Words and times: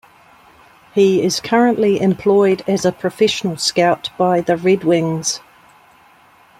He 0.95 1.21
is 1.21 1.39
currently 1.39 2.01
employed 2.01 2.63
as 2.67 2.85
a 2.85 2.91
professional 2.91 3.55
scout 3.57 4.09
by 4.17 4.41
the 4.41 4.57
Red 4.57 4.83
Wings. 4.83 5.41